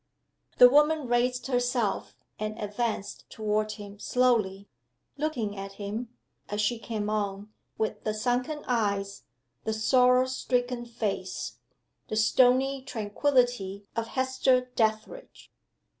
The 0.57 0.67
woman 0.67 1.05
raised 1.07 1.45
herself, 1.45 2.15
and 2.39 2.57
advanced 2.57 3.29
toward 3.29 3.73
him 3.73 3.99
slowly 3.99 4.67
looking 5.15 5.55
at 5.55 5.73
him, 5.73 6.09
as 6.49 6.59
she 6.59 6.79
came 6.79 7.07
on, 7.07 7.53
with 7.77 8.03
the 8.03 8.15
sunken 8.15 8.63
eyes, 8.65 9.25
the 9.63 9.73
sorrow 9.73 10.25
stricken 10.25 10.85
face, 10.87 11.59
the 12.07 12.15
stony 12.15 12.81
tranquillity 12.81 13.85
of 13.95 14.07
Hester 14.07 14.71
Dethridge. 14.75 15.51